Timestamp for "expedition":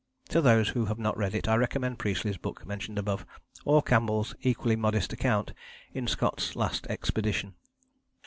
6.87-7.53